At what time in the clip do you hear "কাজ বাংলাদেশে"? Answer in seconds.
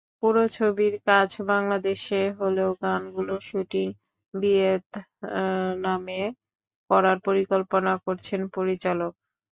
1.07-2.21